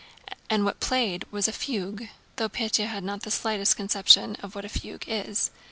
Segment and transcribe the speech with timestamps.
[0.49, 4.65] And what was played was a fugue—though Pétya had not the least conception of what
[4.65, 5.51] a fugue is.